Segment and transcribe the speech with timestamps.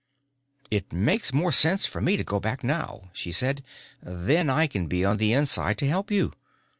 [0.71, 3.63] "It makes more sense for me to go back now," she said.
[4.01, 6.33] "Then I can be on the inside to help you."